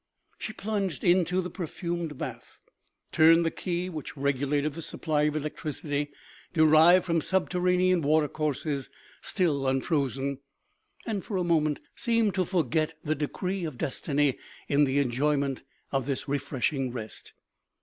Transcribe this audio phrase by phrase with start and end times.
[0.39, 2.59] She plunged into the perfumed bath,
[3.11, 6.09] turned the key which regulated the supply of electricity
[6.53, 8.89] derived from subterranean water courses
[9.21, 10.39] still unfrozen,
[11.05, 15.61] and for a moment seemed to forget the de cree of destiny in the enjoyment
[15.91, 17.33] of this refreshing rest.